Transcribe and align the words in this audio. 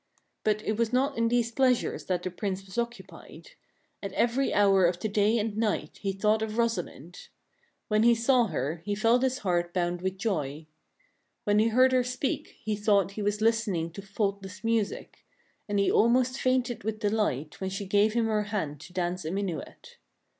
But 0.43 0.63
it 0.65 0.77
was 0.77 0.91
not 0.91 1.15
in 1.15 1.27
these 1.27 1.51
pleasures 1.51 2.05
that 2.05 2.23
the 2.23 2.31
Prince 2.31 2.65
was 2.65 2.79
occupied. 2.79 3.51
At 4.01 4.11
every 4.13 4.51
hour 4.51 4.87
of 4.87 4.99
the 4.99 5.07
day 5.07 5.37
and 5.37 5.55
night 5.55 5.99
he 6.01 6.11
thought 6.11 6.41
of 6.41 6.57
Rosalind. 6.57 7.27
When 7.87 8.01
he 8.01 8.15
saw 8.15 8.47
her, 8.47 8.81
he 8.83 8.95
felt 8.95 9.21
his 9.21 9.37
heart 9.45 9.75
bound 9.75 10.01
with 10.01 10.17
joy. 10.17 10.65
68 10.65 10.65
THE 10.65 10.65
FAIRY 10.65 10.83
SPINNING 10.87 11.29
WHEEL 11.35 11.41
When 11.43 11.59
he 11.59 11.67
heard 11.75 11.91
her 11.91 12.03
speak, 12.03 12.55
he 12.63 12.75
thought 12.75 13.11
he 13.11 13.21
was 13.21 13.41
listening 13.41 13.91
to 13.91 14.01
fault 14.01 14.41
less 14.41 14.63
music; 14.63 15.19
and 15.69 15.77
he 15.77 15.91
almost 15.91 16.41
fainted 16.41 16.83
with 16.83 16.99
delight 17.01 17.61
when 17.61 17.69
she 17.69 17.85
gave 17.85 18.13
him 18.13 18.25
her 18.25 18.45
hand 18.45 18.79
to 18.79 18.93
dance 18.93 19.23
a 19.23 19.29
minuet. 19.29 19.97